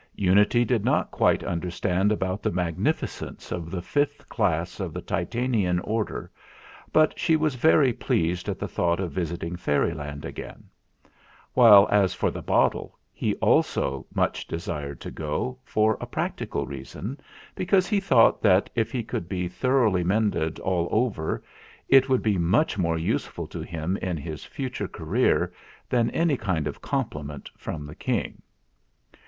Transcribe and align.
Unity 0.15 0.65
did 0.65 0.83
not 0.83 1.11
quite 1.11 1.43
understand 1.43 2.11
about 2.11 2.41
the 2.41 2.49
magnificence 2.49 3.51
of 3.51 3.69
the 3.69 3.83
fifth 3.83 4.27
class 4.27 4.79
of 4.79 4.93
the 4.95 5.01
Titanian 5.03 5.77
Order, 5.81 6.31
but 6.91 7.19
she 7.19 7.35
was 7.35 7.53
very 7.53 7.93
pleased 7.93 8.49
at 8.49 8.57
the 8.57 8.67
thought 8.67 8.99
of 8.99 9.11
visiting 9.11 9.55
Fairyland 9.55 10.25
again; 10.25 10.63
while 11.53 11.87
as 11.91 12.15
for 12.15 12.31
the 12.31 12.41
bottle, 12.41 12.97
he 13.13 13.35
also 13.35 14.07
much 14.11 14.47
desired 14.47 14.99
to 15.01 15.11
go, 15.11 15.59
for 15.63 15.99
a 16.01 16.07
practical 16.07 16.65
reason, 16.65 17.19
because 17.53 17.87
he 17.87 17.99
thought 17.99 18.41
that 18.41 18.71
if 18.73 18.91
he 18.91 19.03
could 19.03 19.29
be 19.29 19.47
thoroughly 19.47 20.03
mended 20.03 20.57
all 20.61 20.87
over, 20.89 21.43
it 21.87 22.09
would 22.09 22.23
be 22.23 22.39
much 22.39 22.75
more 22.75 22.97
useful 22.97 23.45
to 23.45 23.61
him 23.61 23.97
in 23.97 24.17
his 24.17 24.43
future 24.45 24.87
career 24.87 25.53
than 25.89 26.09
any 26.09 26.37
kind 26.37 26.65
compliment 26.81 27.51
from 27.55 27.85
the 27.85 27.93
King. 27.93 28.41